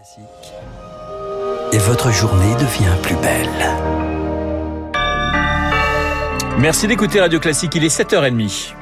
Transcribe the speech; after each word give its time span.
Classique. 0.00 0.54
Et 1.72 1.78
votre 1.78 2.10
journée 2.10 2.54
devient 2.54 2.96
plus 3.02 3.16
belle. 3.16 3.76
Merci 6.58 6.86
d'écouter 6.86 7.20
Radio 7.20 7.38
Classique, 7.38 7.74
il 7.74 7.84
est 7.84 7.94
7h30.– 7.94 8.72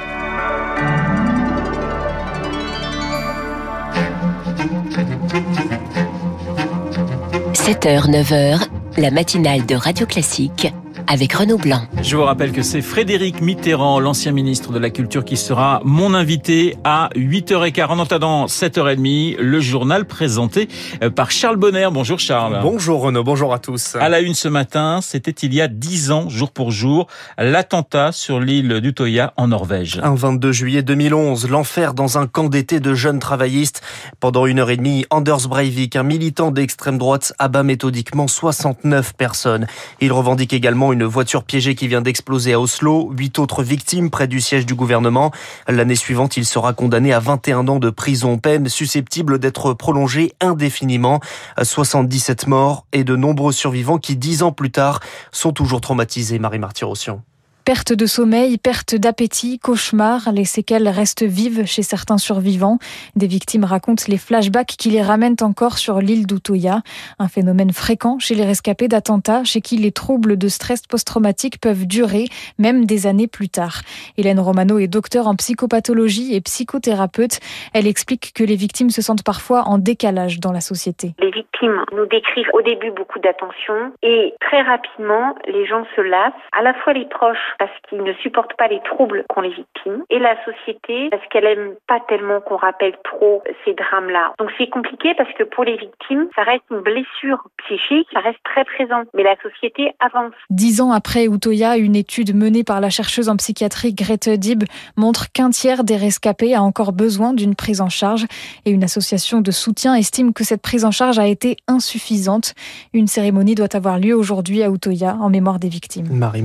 7h, 7.54 8.08
9h, 8.08 8.68
la 8.98 9.10
matinale 9.10 9.66
de 9.66 9.74
Radio 9.74 10.06
Classique 10.06 10.72
avec 11.08 11.32
Renaud 11.32 11.56
Blanc. 11.56 11.80
Je 12.02 12.16
vous 12.16 12.22
rappelle 12.22 12.52
que 12.52 12.62
c'est 12.62 12.82
Frédéric 12.82 13.40
Mitterrand, 13.40 13.98
l'ancien 13.98 14.30
ministre 14.30 14.72
de 14.72 14.78
la 14.78 14.90
Culture, 14.90 15.24
qui 15.24 15.38
sera 15.38 15.80
mon 15.84 16.12
invité 16.12 16.76
à 16.84 17.08
8h15. 17.16 17.86
En 17.86 17.98
attendant 17.98 18.46
7h30, 18.46 19.38
le 19.38 19.60
journal 19.60 20.04
présenté 20.04 20.68
euh, 21.02 21.08
par 21.08 21.30
Charles 21.30 21.56
Bonner. 21.56 21.88
Bonjour 21.90 22.18
Charles. 22.18 22.60
Bonjour 22.62 23.00
Renaud, 23.00 23.24
bonjour 23.24 23.54
à 23.54 23.58
tous. 23.58 23.96
À 23.96 24.10
la 24.10 24.20
une 24.20 24.34
ce 24.34 24.48
matin, 24.48 25.00
c'était 25.02 25.30
il 25.30 25.54
y 25.54 25.62
a 25.62 25.68
10 25.68 26.10
ans, 26.10 26.28
jour 26.28 26.50
pour 26.50 26.70
jour, 26.70 27.06
l'attentat 27.38 28.12
sur 28.12 28.38
l'île 28.38 28.80
d'Utoya 28.80 29.32
en 29.36 29.48
Norvège. 29.48 30.00
Un 30.02 30.14
22 30.14 30.52
juillet 30.52 30.82
2011, 30.82 31.48
l'enfer 31.48 31.94
dans 31.94 32.18
un 32.18 32.26
camp 32.26 32.50
d'été 32.50 32.80
de 32.80 32.92
jeunes 32.92 33.18
travaillistes. 33.18 33.80
Pendant 34.20 34.44
une 34.44 34.58
heure 34.58 34.70
et 34.70 34.76
demie, 34.76 35.06
Anders 35.08 35.48
Breivik, 35.48 35.96
un 35.96 36.02
militant 36.02 36.50
d'extrême 36.50 36.98
droite, 36.98 37.32
abat 37.38 37.62
méthodiquement 37.62 38.28
69 38.28 39.14
personnes. 39.14 39.66
Il 40.00 40.12
revendique 40.12 40.52
également 40.52 40.92
une 40.92 40.97
une 40.98 41.04
voiture 41.04 41.44
piégée 41.44 41.76
qui 41.76 41.86
vient 41.86 42.02
d'exploser 42.02 42.54
à 42.54 42.60
Oslo, 42.60 43.12
huit 43.16 43.38
autres 43.38 43.62
victimes 43.62 44.10
près 44.10 44.26
du 44.26 44.40
siège 44.40 44.66
du 44.66 44.74
gouvernement. 44.74 45.30
L'année 45.68 45.94
suivante, 45.94 46.36
il 46.36 46.44
sera 46.44 46.72
condamné 46.72 47.12
à 47.12 47.20
21 47.20 47.68
ans 47.68 47.78
de 47.78 47.88
prison, 47.88 48.36
peine 48.36 48.68
susceptible 48.68 49.38
d'être 49.38 49.74
prolongée 49.74 50.32
indéfiniment. 50.40 51.20
77 51.62 52.48
morts 52.48 52.84
et 52.92 53.04
de 53.04 53.14
nombreux 53.14 53.52
survivants 53.52 53.98
qui, 53.98 54.16
dix 54.16 54.42
ans 54.42 54.50
plus 54.50 54.72
tard, 54.72 54.98
sont 55.30 55.52
toujours 55.52 55.80
traumatisés. 55.80 56.40
Marie 56.40 56.58
Martyrossian. 56.58 57.22
Perte 57.68 57.92
de 57.92 58.06
sommeil, 58.06 58.56
perte 58.56 58.94
d'appétit, 58.94 59.58
cauchemar, 59.58 60.32
les 60.32 60.46
séquelles 60.46 60.88
restent 60.88 61.24
vives 61.24 61.66
chez 61.66 61.82
certains 61.82 62.16
survivants. 62.16 62.78
Des 63.14 63.26
victimes 63.26 63.64
racontent 63.64 64.04
les 64.08 64.16
flashbacks 64.16 64.74
qui 64.78 64.88
les 64.88 65.02
ramènent 65.02 65.36
encore 65.42 65.76
sur 65.76 65.98
l'île 65.98 66.26
d'Utoya, 66.26 66.80
un 67.18 67.28
phénomène 67.28 67.72
fréquent 67.72 68.18
chez 68.18 68.34
les 68.34 68.46
rescapés 68.46 68.88
d'attentats, 68.88 69.44
chez 69.44 69.60
qui 69.60 69.76
les 69.76 69.92
troubles 69.92 70.38
de 70.38 70.48
stress 70.48 70.86
post-traumatique 70.86 71.60
peuvent 71.60 71.86
durer 71.86 72.28
même 72.58 72.86
des 72.86 73.06
années 73.06 73.28
plus 73.28 73.50
tard. 73.50 73.82
Hélène 74.16 74.40
Romano 74.40 74.78
est 74.78 74.88
docteur 74.88 75.26
en 75.26 75.34
psychopathologie 75.34 76.34
et 76.34 76.40
psychothérapeute. 76.40 77.38
Elle 77.74 77.86
explique 77.86 78.32
que 78.34 78.44
les 78.44 78.56
victimes 78.56 78.88
se 78.88 79.02
sentent 79.02 79.24
parfois 79.24 79.64
en 79.66 79.76
décalage 79.76 80.40
dans 80.40 80.52
la 80.52 80.62
société. 80.62 81.12
Les 81.20 81.30
victimes 81.30 81.84
nous 81.92 82.06
décrivent 82.06 82.48
au 82.54 82.62
début 82.62 82.92
beaucoup 82.92 83.18
d'attention 83.18 83.92
et 84.02 84.32
très 84.40 84.62
rapidement 84.62 85.34
les 85.46 85.66
gens 85.66 85.84
se 85.94 86.00
lassent, 86.00 86.32
à 86.58 86.62
la 86.62 86.72
fois 86.72 86.94
les 86.94 87.04
proches 87.04 87.36
parce 87.58 87.72
qu'ils 87.88 88.02
ne 88.02 88.12
supportent 88.14 88.56
pas 88.56 88.68
les 88.68 88.80
troubles 88.84 89.24
qu'ont 89.28 89.40
les 89.40 89.50
victimes, 89.50 90.04
et 90.10 90.18
la 90.18 90.36
société 90.44 91.08
parce 91.10 91.26
qu'elle 91.30 91.46
aime 91.46 91.74
pas 91.86 92.00
tellement 92.08 92.40
qu'on 92.40 92.56
rappelle 92.56 92.96
trop 93.04 93.42
ces 93.64 93.74
drames-là. 93.74 94.32
Donc 94.38 94.50
c'est 94.58 94.68
compliqué 94.68 95.14
parce 95.16 95.32
que 95.34 95.44
pour 95.44 95.64
les 95.64 95.76
victimes, 95.76 96.28
ça 96.34 96.42
reste 96.42 96.64
une 96.70 96.80
blessure 96.80 97.44
psychique, 97.64 98.06
ça 98.12 98.20
reste 98.20 98.38
très 98.44 98.64
présent, 98.64 99.02
mais 99.14 99.22
la 99.22 99.36
société 99.42 99.92
avance. 100.00 100.32
Dix 100.50 100.80
ans 100.80 100.92
après 100.92 101.26
Utoya, 101.26 101.76
une 101.76 101.96
étude 101.96 102.34
menée 102.34 102.64
par 102.64 102.80
la 102.80 102.90
chercheuse 102.90 103.28
en 103.28 103.36
psychiatrie 103.36 103.94
Grete 103.94 104.28
Dib 104.28 104.64
montre 104.96 105.30
qu'un 105.32 105.50
tiers 105.50 105.84
des 105.84 105.96
rescapés 105.96 106.54
a 106.54 106.62
encore 106.62 106.92
besoin 106.92 107.32
d'une 107.32 107.54
prise 107.54 107.80
en 107.80 107.88
charge, 107.88 108.26
et 108.64 108.70
une 108.70 108.84
association 108.84 109.40
de 109.40 109.50
soutien 109.50 109.94
estime 109.94 110.32
que 110.32 110.44
cette 110.44 110.62
prise 110.62 110.84
en 110.84 110.90
charge 110.90 111.18
a 111.18 111.26
été 111.26 111.56
insuffisante. 111.66 112.54
Une 112.92 113.06
cérémonie 113.06 113.54
doit 113.54 113.74
avoir 113.74 113.98
lieu 113.98 114.14
aujourd'hui 114.14 114.62
à 114.62 114.70
Utoya 114.70 115.16
en 115.20 115.30
mémoire 115.30 115.58
des 115.58 115.68
victimes. 115.68 116.08
Marie 116.10 116.42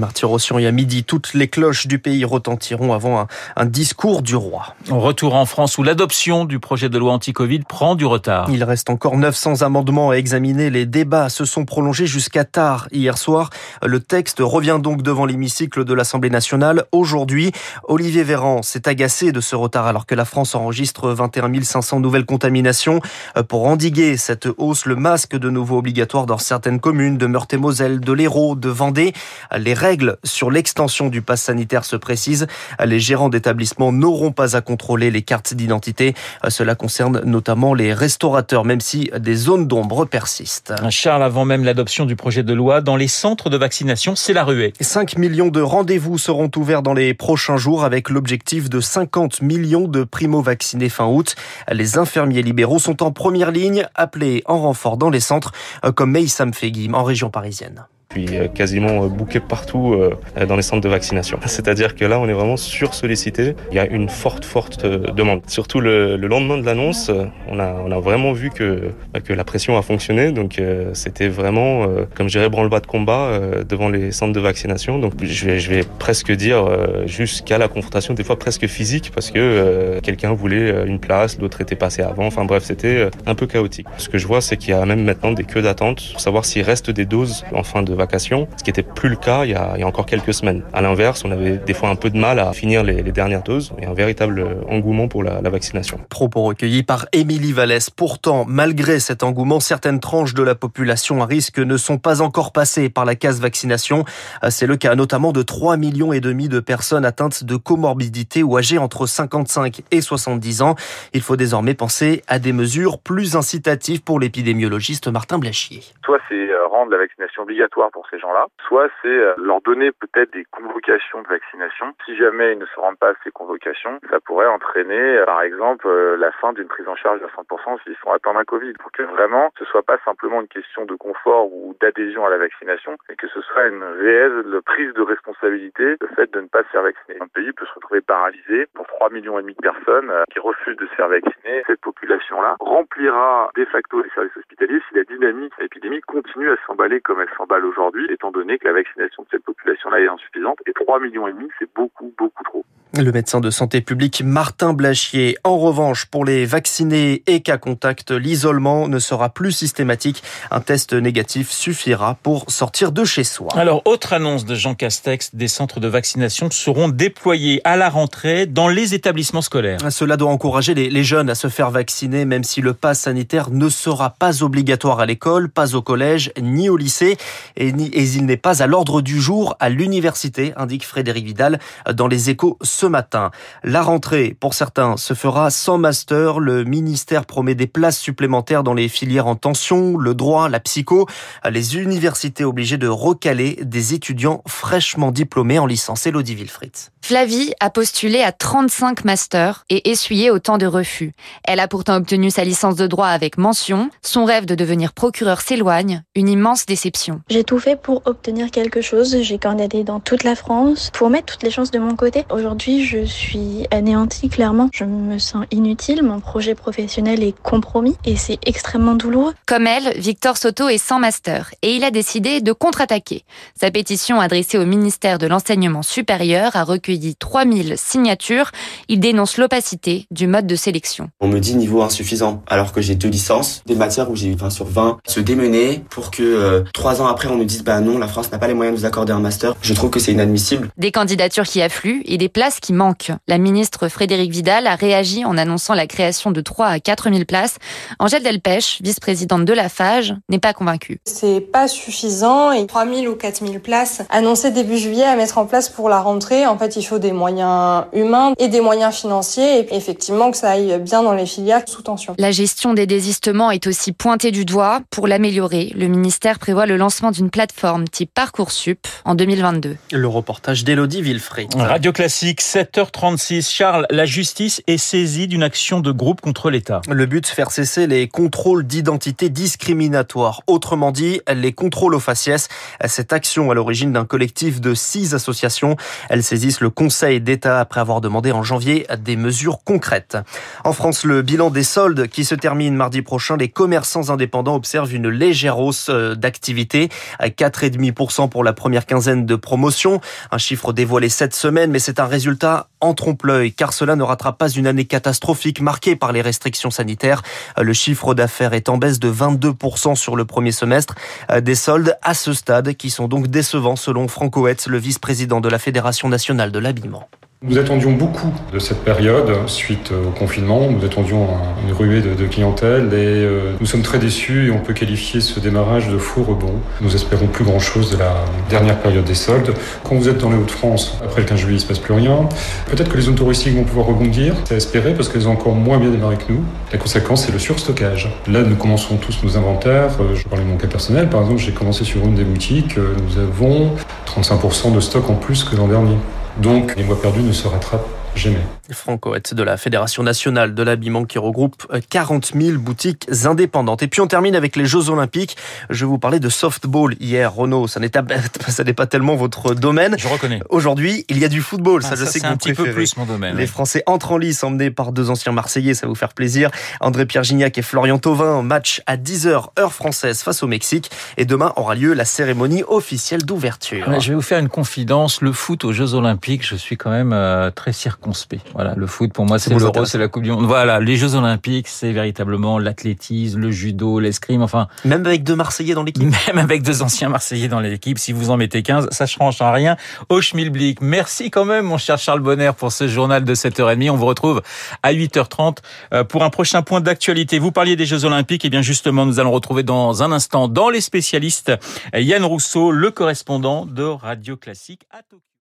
il 0.60 0.64
y 0.64 0.68
a 0.68 0.72
midi 0.72 0.93
toutes 1.02 1.34
les 1.34 1.48
cloches 1.48 1.88
du 1.88 1.98
pays 1.98 2.24
retentiront 2.24 2.94
avant 2.94 3.28
un, 3.56 3.66
discours 3.66 4.22
du 4.22 4.36
roi. 4.36 4.76
Retour 4.92 5.34
en 5.34 5.46
France 5.48 5.80
où 5.80 5.84
l'adoption 5.84 6.46
du 6.46 6.60
projet 6.60 6.90
de 6.90 7.00
loi 7.00 7.14
anti-Covid 7.14 7.62
prend 7.68 7.96
du 7.96 8.06
retard. 8.06 8.48
Il 8.52 8.64
reste 8.64 8.92
encore 8.92 9.18
900 9.18 9.64
amendements 9.64 10.12
à 10.12 10.16
examiner. 10.16 10.70
Les 10.70 10.86
débats 10.86 11.30
se 11.30 11.46
sont 11.46 11.66
prolongés 11.66 12.06
jusqu'à 12.06 12.44
tard 12.44 12.88
hier 12.92 13.18
soir. 13.18 13.50
Le 13.82 14.00
texte 14.00 14.38
revient 14.42 14.80
donc 14.80 15.02
devant 15.02 15.26
l'hémicycle 15.26 15.86
de 15.86 15.94
l'Assemblée 15.96 16.30
nationale. 16.30 16.84
Aujourd'hui, 16.92 17.52
Olivier 17.88 18.24
Véran 18.24 18.62
s'est 18.62 18.88
agacé 18.88 19.32
de 19.32 19.42
ce 19.42 19.56
retard 19.56 19.88
alors 19.88 20.06
que 20.06 20.14
la 20.14 20.26
France 20.26 20.54
enregistre 20.54 21.10
21 21.10 21.64
500 21.64 22.00
nouvelles 22.00 22.26
contaminations. 22.26 23.00
Pour 23.48 23.66
endiguer 23.66 24.18
cette 24.18 24.48
hausse, 24.58 24.86
le 24.86 24.96
masque 24.96 25.36
de 25.36 25.50
nouveau 25.50 25.78
obligatoire 25.78 26.26
dans 26.26 26.38
certaines 26.38 26.80
communes 26.80 27.18
de 27.18 27.26
Meurthe-et-Moselle, 27.26 28.00
de 28.00 28.14
l'Hérault, 28.14 28.56
de 28.56 28.70
Vendée. 28.70 29.14
Les 29.58 29.74
règles 29.74 30.18
sur 30.24 30.52
l'extension 30.52 30.83
du 31.10 31.22
pass 31.22 31.44
sanitaire 31.44 31.86
se 31.86 31.96
précise. 31.96 32.48
Les 32.84 33.00
gérants 33.00 33.30
d'établissements 33.30 33.94
n'auront 33.94 34.32
pas 34.32 34.58
à 34.58 34.62
contrôler 34.62 35.12
les 35.12 35.22
cartes 35.22 35.54
d'identité. 35.54 36.14
Cela 36.50 36.76
concerne 36.76 37.22
notamment 37.24 37.74
les 37.74 37.94
restaurateurs, 37.94 38.66
même 38.66 38.82
si 38.82 39.10
des 39.18 39.36
zones 39.36 39.68
d'ombre 39.68 40.06
persistent. 40.06 40.74
Charles, 40.90 41.24
avant 41.24 41.46
même 41.46 41.64
l'adoption 41.64 42.06
du 42.06 42.18
projet 42.18 42.44
de 42.44 42.54
loi, 42.54 42.82
dans 42.82 42.98
les 42.98 43.08
centres 43.08 43.50
de 43.50 43.56
vaccination, 43.58 44.16
c'est 44.16 44.34
la 44.34 44.44
ruée. 44.44 44.74
5 44.82 45.18
millions 45.18 45.48
de 45.48 45.62
rendez-vous 45.62 46.18
seront 46.18 46.52
ouverts 46.58 46.82
dans 46.82 46.94
les 46.94 47.14
prochains 47.14 47.58
jours 47.58 47.86
avec 47.86 48.10
l'objectif 48.10 48.70
de 48.70 48.82
50 48.82 49.42
millions 49.42 49.88
de 49.88 50.04
primo-vaccinés 50.04 50.90
fin 50.90 51.06
août. 51.08 51.36
Les 51.72 51.98
infirmiers 51.98 52.42
libéraux 52.42 52.80
sont 52.80 53.04
en 53.04 53.12
première 53.12 53.52
ligne, 53.52 53.88
appelés 53.96 54.44
en 54.46 54.60
renfort 54.60 54.98
dans 54.98 55.10
les 55.10 55.22
centres, 55.22 55.54
comme 55.96 56.12
Meissam 56.12 56.54
Fegim 56.54 56.94
en 56.94 57.04
région 57.04 57.30
parisienne 57.30 57.86
euh, 58.18 58.48
quasiment 58.48 59.04
euh, 59.04 59.08
bouqué 59.08 59.40
partout 59.40 59.94
euh, 59.94 60.46
dans 60.46 60.56
les 60.56 60.62
centres 60.62 60.82
de 60.82 60.90
vaccination. 60.90 61.40
C'est-à-dire 61.46 61.96
que 61.96 62.06
là, 62.06 62.20
on 62.20 62.28
est 62.28 62.34
vraiment 62.34 62.58
sur-sollicité. 62.58 63.56
Il 63.72 63.76
y 63.76 63.80
a 63.80 63.88
une 63.88 64.10
forte, 64.10 64.46
forte 64.46 64.86
demande. 64.86 65.42
Surtout 65.48 65.80
le, 65.80 66.16
lendemain 66.16 66.58
de 66.58 66.66
l'annonce, 66.66 67.12
on 67.50 67.60
a, 67.60 68.00
vraiment 68.00 68.34
vu 68.34 68.50
que, 68.50 68.92
que 69.24 69.34
la 69.34 69.44
pression 69.44 69.78
a 69.78 69.82
fonctionné. 69.82 70.32
Donc 70.32 70.60
c'était 70.94 71.28
vraiment, 71.28 71.86
comme 72.16 72.28
je 72.28 72.38
dirais, 72.38 72.50
branle-bas 72.50 72.80
de 72.80 72.88
combat 72.88 73.40
devant 73.68 73.90
les 73.90 74.12
centres 74.12 74.34
de 74.34 74.40
vaccination. 74.40 75.00
Donc 75.00 75.14
je 75.22 75.46
vais, 75.46 75.60
je 75.60 75.70
vais 75.70 75.84
presque 76.00 76.32
dire 76.32 76.66
jusqu'à 77.06 77.58
la 77.58 77.68
confrontation, 77.68 78.14
des 78.14 78.24
fois 78.24 78.38
presque 78.40 78.68
physique, 78.68 79.12
parce 79.14 79.32
que 79.32 80.00
quelqu'un 80.02 80.34
voulait 80.34 80.86
une 80.86 81.00
place, 81.00 81.38
l'autre 81.40 81.62
était 81.62 81.76
passé 81.76 82.02
avant. 82.02 82.26
Enfin 82.26 82.46
bref, 82.46 82.64
c'était 82.64 83.10
un 83.26 83.36
peu 83.36 83.46
chaotique. 83.46 83.88
Ce 83.98 84.10
que 84.10 84.18
je 84.18 84.28
vois, 84.28 84.42
c'est 84.42 84.58
qu'il 84.58 84.72
y 84.72 84.74
a 84.74 84.86
même 84.86 85.04
maintenant 85.04 85.32
des 85.34 85.44
queues 85.44 85.62
d'attente 85.62 86.12
pour 86.12 86.22
savoir 86.22 86.46
s'il 86.46 86.64
reste 86.64 86.90
des 86.90 87.06
doses 87.06 87.46
en 87.54 87.64
fin 87.64 87.84
de 87.84 87.94
ce 88.12 88.64
qui 88.64 88.70
n'était 88.70 88.84
plus 88.84 89.10
le 89.10 89.16
cas 89.16 89.46
il 89.46 89.52
y, 89.52 89.56
a, 89.56 89.74
il 89.76 89.82
y, 89.82 89.84
a, 89.84 89.88
encore 89.88 90.06
quelques 90.06 90.34
semaines. 90.34 90.64
À 90.74 90.82
l'inverse, 90.82 91.24
on 91.26 91.32
avait 91.32 91.58
des 91.58 91.74
fois 91.74 91.90
un 91.90 91.96
peu 91.96 92.10
de 92.10 92.18
mal 92.18 92.40
à 92.40 92.54
finir 92.54 92.84
les, 92.84 93.02
les 93.02 93.12
dernières 93.12 93.44
doses 93.44 93.74
et 93.80 93.86
un 93.86 93.94
véritable 93.94 94.46
engouement 94.70 95.08
pour 95.08 95.24
la, 95.24 95.42
la 95.42 95.50
vaccination. 95.50 96.00
Propos 96.10 96.44
recueillis 96.44 96.84
par 96.84 97.06
Émilie 97.12 97.54
Vallès. 97.54 97.90
Pourtant, 97.90 98.46
malgré 98.48 99.00
cet 99.00 99.24
engouement, 99.24 99.60
certaines 99.60 100.00
tranches 100.00 100.34
de 100.34 100.44
la 100.44 100.56
population 100.56 101.22
à 101.22 101.26
risque 101.26 101.60
ne 101.60 101.78
sont 101.78 101.98
pas 101.98 102.22
encore 102.22 102.52
passées 102.52 102.90
par 102.90 103.06
la 103.06 103.16
case 103.16 103.42
vaccination. 103.42 104.06
C'est 104.50 104.68
le 104.68 104.78
cas 104.78 104.96
notamment 104.96 105.32
de 105.32 105.42
3 105.42 105.78
millions 105.78 106.14
et 106.14 106.20
demi 106.20 106.50
de 106.50 106.60
personnes 106.60 107.06
atteintes 107.06 107.44
de 107.44 107.56
comorbidité 107.56 108.44
ou 108.44 108.58
âgées 108.58 108.78
entre 108.78 109.06
55 109.06 109.82
et 109.92 110.02
70 110.02 110.62
ans. 110.62 110.76
Il 111.14 111.22
faut 111.22 111.36
désormais 111.36 111.74
penser 111.74 112.24
à 112.28 112.40
des 112.40 112.54
mesures 112.54 113.00
plus 113.00 113.36
incitatives 113.36 114.04
pour 114.04 114.20
l'épidémiologiste 114.20 115.08
Martin 115.08 115.40
Blachier. 115.40 115.82
Soit 116.06 116.20
c'est 116.30 116.36
euh, 116.36 116.68
rendre 116.68 116.92
la 116.92 116.98
vaccination 116.98 117.44
obligatoire 117.44 117.90
pour 117.94 118.08
ces 118.10 118.20
gens-là, 118.20 118.48
soit 118.68 118.90
c'est 119.02 119.08
euh, 119.08 119.34
leur 119.38 119.62
donner 119.62 119.92
peut-être 119.92 120.34
des 120.34 120.46
convocations 120.46 121.22
de 121.22 121.28
vaccination. 121.28 121.94
Si 122.06 122.18
jamais 122.18 122.54
ils 122.54 122.60
ne 122.60 122.66
se 122.66 122.80
rendent 122.80 122.98
pas 122.98 123.12
à 123.12 123.14
ces 123.24 123.32
convocations, 123.32 124.00
ça 124.10 124.20
pourrait 124.20 124.48
entraîner, 124.48 125.18
euh, 125.18 125.26
par 125.26 125.42
exemple, 125.44 125.88
euh, 125.88 126.18
la 126.18 126.32
fin 126.32 126.52
d'une 126.54 126.68
prise 126.68 126.88
en 126.88 126.96
charge 126.96 127.22
à 127.24 127.28
100% 127.28 127.78
s'ils 127.84 127.96
sont 128.04 128.12
atteints 128.12 128.34
d'un 128.34 128.44
Covid. 128.44 128.74
Pour 128.74 128.92
que 128.92 129.04
vraiment 129.04 129.52
ce 129.60 129.66
soit 129.66 129.84
pas 129.84 129.98
simplement 130.04 130.42
une 130.42 130.48
question 130.48 130.86
de 130.86 130.96
confort 130.96 131.54
ou 131.54 131.76
d'adhésion 131.80 132.26
à 132.26 132.30
la 132.30 132.38
vaccination, 132.38 132.98
mais 133.08 133.16
que 133.16 133.28
ce 133.28 133.42
soit 133.42 133.68
une 133.68 133.84
réelle 133.84 134.62
prise 134.66 134.94
de 134.94 135.02
responsabilité, 135.02 135.96
le 136.02 136.08
fait 136.16 136.32
de 136.34 136.42
ne 136.42 136.48
pas 136.48 136.64
se 136.64 136.70
faire 136.70 136.84
vacciner. 136.84 137.18
Un 137.22 137.28
pays 137.28 137.52
peut 137.54 137.66
se 137.66 137.74
retrouver 137.76 138.02
paralysé 138.02 138.66
pour 138.74 138.88
3 138.88 139.12
millions 139.12 139.38
et 139.38 139.44
demi 139.44 139.54
de 139.54 139.62
personnes 139.62 140.12
qui 140.32 140.40
refusent 140.40 140.78
de 140.78 140.88
se 140.88 140.96
faire 140.96 141.10
vacciner. 141.10 141.64
Cette 141.68 141.82
population-là 141.82 142.56
remplira 142.60 143.52
de 143.56 143.66
facto 143.66 144.02
les 144.02 144.10
services 144.10 144.36
hospitaliers 144.36 144.82
si 144.90 144.96
la 144.96 145.04
dynamique 145.04 145.54
épidémique 145.60 146.06
continue 146.06 146.50
à 146.50 146.56
s'emballer 146.66 147.02
comme 147.02 147.22
elle 147.22 147.30
s'emballe 147.38 147.66
aujourd'hui, 147.66 147.83
étant 148.10 148.32
donné 148.32 148.58
que 148.58 148.68
la 148.68 148.74
vaccination 148.74 149.24
de 149.24 149.28
cette 149.32 149.44
population-là 149.44 150.00
est 150.00 150.08
insuffisante. 150.08 150.60
Et 150.66 150.74
3 150.74 151.00
millions 151.00 151.28
et 151.28 151.34
demi, 151.34 151.50
c'est 151.60 151.72
beaucoup, 151.74 152.14
beaucoup 152.18 152.44
trop. 152.44 152.66
Le 152.96 153.12
médecin 153.12 153.40
de 153.40 153.50
santé 153.50 153.82
publique 153.82 154.22
Martin 154.24 154.72
Blachier. 154.72 155.36
En 155.44 155.58
revanche, 155.58 156.06
pour 156.06 156.26
les 156.26 156.46
vaccinés 156.46 157.24
et 157.26 157.42
cas 157.42 157.58
contact, 157.58 158.12
l'isolement 158.12 158.88
ne 158.88 159.00
sera 159.00 159.30
plus 159.30 159.52
systématique. 159.52 160.22
Un 160.52 160.60
test 160.60 160.94
négatif 160.94 161.50
suffira 161.50 162.20
pour 162.22 162.52
sortir 162.52 162.92
de 162.92 163.04
chez 163.04 163.24
soi. 163.24 163.50
Alors, 163.56 163.82
autre 163.86 164.14
annonce 164.14 164.46
de 164.46 164.54
Jean 164.54 164.76
Castex, 164.76 165.34
des 165.34 165.48
centres 165.48 165.80
de 165.80 165.88
vaccination 165.88 166.52
seront 166.52 166.88
déployés 166.88 167.62
à 167.64 167.78
la 167.78 167.90
rentrée 167.90 168.46
dans 168.46 168.68
les 168.68 168.94
établissements 168.94 169.42
scolaires. 169.42 169.80
Cela 169.90 170.16
doit 170.16 170.30
encourager 170.30 170.76
les 170.76 171.04
jeunes 171.04 171.32
à 171.32 171.36
se 171.36 171.48
faire 171.48 171.72
vacciner, 171.72 172.26
même 172.26 172.44
si 172.44 172.62
le 172.62 172.76
pass 172.76 173.00
sanitaire 173.00 173.50
ne 173.50 173.70
sera 173.70 174.12
pas 174.12 174.44
obligatoire 174.44 175.00
à 175.00 175.08
l'école, 175.08 175.50
pas 175.50 175.74
au 175.74 175.82
collège, 175.82 176.32
ni 176.40 176.70
au 176.70 176.78
lycée, 176.78 177.18
et, 177.58 177.70
il 177.70 178.26
n'est 178.28 178.38
pas 178.38 178.62
à 178.62 178.68
l'ordre 178.68 179.02
du 179.02 179.20
jour 179.20 179.58
à 179.60 179.70
l'université, 179.70 180.54
indique 180.58 180.86
Frédéric 180.86 181.26
Vidal 181.26 181.60
dans 181.92 182.08
les 182.08 182.30
échos 182.30 182.60
ce 182.84 182.88
matin. 182.88 183.32
La 183.64 183.82
rentrée, 183.82 184.36
pour 184.38 184.54
certains, 184.54 184.98
se 184.98 185.14
fera 185.14 185.52
sans 185.52 185.78
master. 185.78 186.42
Le 186.42 186.66
ministère 186.66 187.26
promet 187.26 187.56
des 187.56 187.66
places 187.66 187.98
supplémentaires 187.98 188.62
dans 188.62 188.74
les 188.74 188.90
filières 188.90 189.28
en 189.28 189.38
tension, 189.38 189.96
le 189.96 190.14
droit, 190.14 190.50
la 190.50 190.60
psycho. 190.60 191.08
Les 191.50 191.78
universités 191.78 192.44
obligées 192.44 192.78
de 192.78 192.90
recaler 192.90 193.58
des 193.62 193.94
étudiants 193.94 194.44
fraîchement 194.46 195.12
diplômés 195.12 195.60
en 195.60 195.66
licence. 195.66 196.06
Elodie 196.06 196.36
Wilfried. 196.36 196.74
Flavie 197.02 197.54
a 197.62 197.70
postulé 197.70 198.22
à 198.22 198.34
35 198.34 199.06
masters 199.06 199.64
et 199.70 199.90
essuyé 199.90 200.30
autant 200.30 200.58
de 200.58 200.66
refus. 200.66 201.14
Elle 201.46 201.62
a 201.62 201.70
pourtant 201.70 201.96
obtenu 201.96 202.32
sa 202.32 202.44
licence 202.44 202.76
de 202.76 202.88
droit 202.88 203.08
avec 203.08 203.38
mention. 203.38 203.90
Son 204.02 204.26
rêve 204.26 204.46
de 204.46 204.56
devenir 204.56 204.92
procureur 204.92 205.40
s'éloigne. 205.40 206.04
Une 206.16 206.28
immense 206.28 206.66
déception. 206.66 207.22
J'ai 207.30 207.44
tout 207.46 207.60
fait 207.60 207.82
pour 207.82 208.02
obtenir 208.06 208.52
quelque 208.52 208.82
chose. 208.82 209.18
J'ai 209.22 209.38
candidaté 209.38 209.86
dans 209.86 210.02
toute 210.02 210.24
la 210.24 210.36
France 210.36 210.92
pour 210.94 211.10
mettre 211.10 211.34
toutes 211.34 211.44
les 211.44 211.52
chances 211.52 211.72
de 211.72 211.80
mon 211.80 211.96
côté. 211.96 212.26
Aujourd'hui, 212.30 212.73
je 212.82 213.06
suis 213.06 213.68
anéantie 213.72 214.30
clairement. 214.30 214.70
Je 214.74 214.86
me 214.86 215.20
sens 215.20 215.46
inutile. 215.52 216.02
Mon 216.02 216.20
projet 216.20 216.56
professionnel 216.56 217.22
est 217.24 217.36
compromis 217.42 217.96
et 218.06 218.16
c'est 218.16 218.40
extrêmement 218.46 218.96
douloureux. 218.96 219.34
Comme 219.46 219.68
elle, 219.68 219.94
Victor 219.98 220.38
Soto 220.38 220.70
est 220.70 220.78
sans 220.78 221.00
master 221.00 221.52
et 221.62 221.76
il 221.76 221.84
a 221.84 221.92
décidé 221.92 222.42
de 222.42 222.54
contre-attaquer. 222.54 223.24
Sa 223.60 223.70
pétition 223.70 224.20
adressée 224.20 224.58
au 224.58 224.66
ministère 224.66 225.18
de 225.18 225.28
l'Enseignement 225.28 225.84
supérieur 225.84 226.56
a 226.56 226.64
recueilli 226.64 227.00
dit 227.00 227.16
3000 227.16 227.76
signatures. 227.78 228.52
Il 228.88 229.00
dénonce 229.00 229.38
l'opacité 229.38 230.08
du 230.12 230.28
mode 230.28 230.48
de 230.48 230.56
sélection. 230.56 231.10
On 231.20 231.28
me 231.28 231.40
dit 231.40 231.56
niveau 231.56 231.82
insuffisant 231.82 232.44
alors 232.48 232.72
que 232.72 232.82
j'ai 232.82 232.96
deux 232.96 233.10
licences, 233.10 233.62
des 233.66 233.76
matières 233.76 234.10
où 234.10 234.16
j'ai 234.16 234.28
eu 234.28 234.36
20 234.36 234.50
sur 234.50 234.66
20, 234.66 235.00
se 235.06 235.20
démener 235.20 235.84
pour 235.90 236.12
que 236.12 236.24
euh, 236.24 236.64
trois 236.74 237.02
ans 237.02 237.08
après 237.08 237.28
on 237.28 237.36
nous 237.36 237.46
dise 237.46 237.64
bah 237.64 237.82
non, 237.82 237.98
la 237.98 238.08
France 238.08 238.32
n'a 238.32 238.38
pas 238.38 238.48
les 238.48 238.54
moyens 238.54 238.78
de 238.78 238.82
nous 238.82 238.88
accorder 238.88 239.12
un 239.12 239.20
master. 239.20 239.56
Je 239.62 239.74
trouve 239.74 239.90
que 239.90 240.00
c'est 240.00 240.12
inadmissible. 240.14 240.70
Des 240.78 240.92
candidatures 240.92 241.44
qui 241.46 241.62
affluent 241.62 242.04
et 242.06 242.18
des 242.18 242.30
places 242.30 242.53
qui 242.60 242.74
manquent. 242.74 243.12
La 243.28 243.40
ministre 243.40 243.88
Frédéric 243.88 244.32
Vidal 244.32 244.68
a 244.68 244.76
réagi 244.76 245.26
en 245.26 245.38
annonçant 245.38 245.74
la 245.74 245.88
création 245.88 246.30
de 246.32 246.42
3 246.42 246.68
à 246.68 246.80
4 246.80 247.10
000 247.12 247.26
places. 247.26 247.58
Angèle 247.98 248.24
Delpech, 248.24 248.80
vice-présidente 248.84 249.46
de 249.46 249.54
la 249.54 249.70
FAGE, 249.70 250.14
n'est 250.30 250.40
pas 250.40 250.54
convaincue. 250.54 251.00
C'est 251.06 251.42
pas 251.42 251.68
suffisant 251.68 252.52
et 252.52 252.68
3 252.68 252.86
000 252.86 253.12
ou 253.12 253.16
4 253.16 253.44
000 253.46 253.60
places 253.60 254.04
annoncées 254.10 254.52
début 254.52 254.78
juillet 254.78 255.06
à 255.06 255.16
mettre 255.16 255.40
en 255.40 255.46
place 255.46 255.70
pour 255.70 255.90
la 255.90 256.00
rentrée. 256.00 256.46
En 256.46 256.58
fait, 256.58 256.76
il 256.76 256.84
il 256.84 256.86
faut 256.86 257.00
des 257.00 257.14
moyens 257.14 257.86
humains 257.94 258.34
et 258.38 258.50
des 258.50 258.60
moyens 258.60 258.94
financiers 258.94 259.60
et 259.60 259.76
effectivement 259.76 260.32
que 260.32 260.38
ça 260.38 260.50
aille 260.50 260.80
bien 260.80 261.02
dans 261.02 261.14
les 261.14 261.26
filières 261.26 261.62
sous 261.66 261.82
tension. 261.82 262.14
La 262.20 262.32
gestion 262.32 262.74
des 262.74 262.86
désistements 262.86 263.52
est 263.52 263.68
aussi 263.68 263.94
pointée 263.94 264.32
du 264.32 264.44
doigt. 264.44 264.82
Pour 264.90 265.08
l'améliorer, 265.08 265.72
le 265.78 265.88
ministère 265.88 266.40
prévoit 266.40 266.66
le 266.66 266.76
lancement 266.76 267.12
d'une 267.12 267.30
plateforme 267.30 267.88
type 267.88 268.12
Parcoursup 268.14 268.86
en 269.06 269.16
2022. 269.16 269.78
Le 269.94 270.08
reportage 270.08 270.66
d'Elodie 270.66 271.02
Villefray. 271.02 271.48
Radio 271.56 271.94
Classique, 271.94 272.42
7h36. 272.44 273.50
Charles, 273.50 273.88
la 273.90 274.06
justice 274.06 274.62
est 274.68 274.78
saisie 274.78 275.28
d'une 275.28 275.44
action 275.44 275.80
de 275.80 275.92
groupe 275.92 276.20
contre 276.20 276.50
l'État. 276.52 276.82
Le 276.90 277.06
but, 277.06 277.26
faire 277.26 277.52
cesser 277.52 277.88
les 277.88 278.10
contrôles 278.10 278.68
d'identité 278.68 279.30
discriminatoires. 279.30 280.42
Autrement 280.46 280.92
dit, 280.92 281.22
les 281.34 281.54
contrôles 281.54 281.96
aux 281.96 282.02
faciès. 282.02 282.50
Cette 282.86 283.14
action 283.14 283.50
à 283.50 283.54
l'origine 283.54 283.94
d'un 283.94 284.04
collectif 284.04 284.60
de 284.60 284.74
six 284.74 285.16
associations. 285.16 285.78
Elles 286.10 286.22
saisissent 286.22 286.60
le 286.60 286.70
Conseil 286.70 287.22
d'État 287.22 287.60
après 287.62 287.80
avoir 287.80 288.02
demandé 288.02 288.32
en 288.34 288.44
janvier 288.44 288.86
des 289.00 289.16
mesures 289.16 289.60
concrètes. 289.64 290.18
En 290.66 290.74
France, 290.74 291.06
le 291.06 291.22
bilan 291.22 291.50
des 291.50 291.64
soldes 291.64 292.08
qui 292.08 292.26
se 292.26 292.36
termine 292.36 292.76
mardi 292.76 293.02
prochain, 293.02 293.38
les 293.38 293.50
commerçants 293.50 294.10
indépendants 294.10 294.56
observent 294.56 294.94
une 294.94 295.08
légère 295.08 295.60
hausse 295.60 295.88
euh, 295.90 296.14
d'activité, 296.14 296.90
à 297.20 297.30
4,5% 297.30 298.30
pour 298.30 298.44
la 298.44 298.52
première 298.52 298.86
quinzaine 298.86 299.26
de 299.26 299.36
promotion, 299.36 300.02
un 300.32 300.38
chiffre 300.38 300.74
dévoilé 300.74 301.08
cette 301.08 301.34
semaine, 301.34 301.72
mais 301.72 301.80
c'est 301.80 302.02
un 302.02 302.06
résultat 302.06 302.33
en 302.82 302.94
trompe-l'œil, 302.94 303.54
car 303.54 303.74
cela 303.74 303.96
ne 303.96 304.04
rattrape 304.04 304.38
pas 304.38 304.50
une 304.50 304.68
année 304.68 304.86
catastrophique 304.86 305.62
marquée 305.62 305.96
par 305.96 306.12
les 306.12 306.22
restrictions 306.22 306.72
sanitaires. 306.72 307.22
Le 307.60 307.74
chiffre 307.74 308.14
d'affaires 308.14 308.54
est 308.54 308.70
en 308.70 308.78
baisse 308.78 309.00
de 309.00 309.12
22% 309.12 309.96
sur 309.96 310.16
le 310.16 310.26
premier 310.26 310.52
semestre. 310.52 310.96
Euh, 311.32 311.40
des 311.40 311.56
soldes 311.56 311.98
à 312.02 312.14
ce 312.14 312.34
stade 312.34 312.74
qui 312.74 312.90
sont 312.90 313.08
donc 313.08 313.28
décevants 313.28 313.76
selon 313.76 314.08
Franck 314.08 314.34
le 314.68 314.78
vice-président 314.78 315.42
de 315.42 315.50
la 315.50 315.60
Fédération 315.60 316.10
nationale 316.10 316.52
de 316.52 316.60
l'habillement. 316.60 317.08
Nous 317.46 317.58
attendions 317.58 317.92
beaucoup 317.92 318.34
de 318.54 318.60
cette 318.60 318.86
période 318.86 319.30
suite 319.48 319.92
au 319.92 320.12
confinement. 320.18 320.72
Nous 320.72 320.86
attendions 320.86 321.28
une 321.68 321.74
ruée 321.74 322.00
de, 322.00 322.26
clientèle 322.26 322.86
et 322.94 323.26
euh, 323.26 323.52
nous 323.60 323.66
sommes 323.66 323.82
très 323.82 324.00
déçus 324.00 324.48
et 324.48 324.52
on 324.52 324.60
peut 324.60 324.72
qualifier 324.72 325.20
ce 325.20 325.42
démarrage 325.42 325.90
de 325.90 325.98
faux 325.98 326.24
rebond. 326.24 326.54
Nous 326.80 326.96
espérons 326.96 327.28
plus 327.28 327.44
grand 327.44 327.60
chose 327.60 327.92
de 327.92 327.98
la 327.98 328.16
dernière 328.50 328.80
période 328.80 329.04
des 329.04 329.14
soldes. 329.14 329.54
Quand 329.84 329.96
vous 329.96 330.08
êtes 330.08 330.20
dans 330.20 330.30
les 330.30 330.38
Hauts-de-France, 330.38 330.98
après 331.04 331.20
le 331.20 331.28
15 331.28 331.38
juillet, 331.38 331.52
il 331.52 331.56
ne 331.56 331.62
se 331.64 331.68
passe 331.68 331.80
plus 331.80 331.94
rien. 331.94 332.30
Peut-être 332.68 332.90
que 332.90 332.96
les 332.96 333.04
zones 333.04 333.16
touristiques 333.16 333.56
vont 333.56 333.66
pouvoir 333.66 333.88
rebondir. 333.88 334.36
C'est 334.46 334.54
à 334.54 334.58
espérer 334.58 334.94
parce 334.94 335.10
qu'elles 335.10 335.28
ont 335.28 335.34
encore 335.34 335.54
moins 335.54 335.80
bien 335.80 335.90
démarré 335.90 336.16
que 336.16 336.32
nous. 336.32 336.46
La 336.72 336.78
conséquence, 336.78 337.26
c'est 337.26 337.34
le 337.34 337.40
surstockage. 337.40 338.10
Là, 338.30 338.44
nous 338.44 338.56
commencerons 338.56 338.96
tous 338.96 339.22
nos 339.22 339.36
inventaires. 339.36 339.98
Euh, 340.00 340.16
je 340.16 340.24
parlais 340.24 340.46
de 340.46 340.50
mon 340.50 340.56
cas 340.56 340.68
personnel. 340.68 341.10
Par 341.10 341.20
exemple, 341.20 341.42
j'ai 341.42 341.52
commencé 341.52 341.84
sur 341.84 342.06
une 342.06 342.16
des 342.16 342.24
boutiques. 342.24 342.78
Euh, 342.78 342.96
nous 343.06 343.22
avons 343.22 343.72
35% 344.08 344.74
de 344.74 344.80
stock 344.80 345.10
en 345.10 345.16
plus 345.16 345.44
que 345.44 345.58
l'an 345.58 345.68
dernier. 345.68 345.98
Donc 346.38 346.76
les 346.76 346.84
mois 346.84 347.00
perdus 347.00 347.22
ne 347.22 347.32
se 347.32 347.48
rattrapent 347.48 347.88
jamais. 348.16 348.42
Franck 348.72 349.04
de 349.04 349.44
la 349.44 349.58
Fédération 349.58 350.04
nationale 350.04 350.56
de 350.56 350.64
l'habillement 350.64 351.04
qui 351.04 351.20
regroupe 351.20 351.68
40 351.90 352.32
euh, 352.36 352.40
000 352.40 352.58
boutiques 352.58 353.08
indépendantes. 353.26 353.84
Et 353.84 353.88
puis 353.88 354.00
on 354.00 354.08
termine 354.08 354.36
avec 354.36 354.56
les 354.56 354.66
Jeux 354.66 354.90
Olympiques. 354.90 355.36
Je 355.70 355.86
vous 355.86 355.98
parlais 355.98 356.20
de 356.20 356.30
softball 356.30 356.96
hier, 357.00 357.34
Renaud. 357.34 357.68
Ça 357.68 357.80
n'est 357.80 358.74
pas 358.74 358.88
tellement 358.88 359.16
votre 359.16 359.54
domaine. 359.54 359.96
Je 359.98 360.08
reconnais. 360.08 360.42
Aujourd'hui, 360.50 361.06
il 361.10 361.18
y 361.18 361.26
a 361.26 361.28
du 361.28 361.42
football. 361.42 361.82
Ah, 361.84 361.90
ça, 361.90 361.96
je 361.96 362.06
sais 362.06 362.20
que 362.20 362.26
un 362.26 362.38
petit 362.38 362.54
peu 362.54 362.72
plus 362.72 362.96
mon 362.98 363.06
domaine. 363.06 363.36
Les 363.36 363.48
Français 363.48 363.84
entrent 363.86 364.14
en 364.14 364.18
lice, 364.18 364.44
emmenés 364.44 364.72
par 364.72 364.92
deux 364.92 365.10
anciens 365.10 365.32
Marseillais. 365.32 365.74
Ça 365.74 365.86
va 365.86 365.90
vous 365.90 365.96
faire 365.96 366.14
plaisir. 366.14 366.50
André-Pierre 366.80 367.24
Gignac 367.24 367.58
et 367.58 367.62
Florian 367.62 367.98
Thauvin. 367.98 368.42
Match 368.44 368.82
à 368.86 368.96
10h, 368.98 369.48
heure 369.60 369.74
française, 369.74 370.22
face 370.22 370.44
au 370.44 370.48
Mexique. 370.48 370.90
Et 371.18 371.26
demain 371.26 371.54
aura 371.56 371.76
lieu 371.76 371.94
la 371.94 372.06
cérémonie 372.06 372.64
officielle 372.68 373.24
d'ouverture. 373.26 374.00
Je 374.00 374.10
vais 374.10 374.16
vous 374.16 374.22
faire 374.22 374.40
une 374.40 374.50
confidence. 374.50 375.22
Le 375.22 375.32
foot 375.32 375.66
aux 375.66 375.74
Jeux 375.74 375.94
Olympiques, 375.94 376.46
je 376.46 376.56
suis 376.56 376.78
quand 376.78 376.92
même 376.92 377.14
euh, 377.14 377.52
très 377.52 377.74
circonspect. 377.74 378.53
Voilà, 378.54 378.74
le 378.76 378.88
foot 378.88 379.12
pour 379.14 379.26
moi 379.26 379.40
c'est 379.40 379.54
l'Euro, 379.54 379.86
c'est 379.86 379.98
la 379.98 380.08
Coupe 380.08 380.24
du 380.24 380.32
Monde. 380.32 380.46
Voilà, 380.46 380.80
les 380.80 380.96
Jeux 380.96 381.16
Olympiques, 381.16 381.68
c'est 381.68 381.92
véritablement 381.92 382.60
l'athlétisme, 382.60 383.40
le 383.40 383.52
judo, 383.52 384.00
l'escrime, 384.00 384.42
enfin. 384.42 384.68
Même 384.86 385.06
avec 385.06 385.24
deux 385.24 385.36
Marseillais 385.36 385.74
dans 385.74 385.84
l'équipe. 385.84 386.04
Même 386.28 386.38
avec 386.38 386.62
deux 386.62 386.82
anciens 386.82 387.10
Marseillais 387.10 387.48
dans 387.48 387.60
l'équipe, 387.60 387.98
si 387.98 388.12
vous 388.12 388.30
en 388.30 388.38
mettez 388.38 388.62
15, 388.62 388.88
ça 388.92 389.06
change 389.06 389.42
en 389.42 389.52
rien. 389.52 389.76
Au 390.10 390.22
Schmilblick, 390.22 390.82
merci 390.82 391.32
quand 391.32 391.46
même 391.46 391.66
mon 391.66 391.78
cher 391.78 391.98
Charles 391.98 392.22
Bonner 392.22 392.52
pour 392.58 392.72
ce 392.72 392.88
journal 392.88 393.24
de 393.24 393.36
7h30. 393.36 393.90
On 393.90 393.98
vous 393.98 394.06
retrouve 394.06 394.42
à 394.84 394.94
8h30 394.94 395.58
euh, 395.94 396.04
pour 396.04 396.24
un 396.24 396.30
prochain 396.30 396.62
point 396.62 396.82
d'actualité. 396.82 397.40
Vous 397.40 397.52
parliez 397.52 397.76
des 397.76 397.86
Jeux 397.86 398.06
Olympiques, 398.06 398.46
et 398.46 398.50
bien 398.50 398.62
justement 398.62 399.06
nous 399.06 399.20
allons 399.20 399.32
retrouver 399.32 399.64
dans 399.64 400.04
un 400.04 400.12
instant 400.12 400.48
dans 400.48 400.70
les 400.70 400.82
spécialistes 400.82 401.52
Yann 401.94 402.24
Rousseau, 402.24 402.72
le 402.72 402.92
correspondant 402.92 403.66
de 403.66 403.84
Radio 403.84 404.38
Classique 404.38 404.82
à 404.92 405.02
Tokyo. 405.02 405.24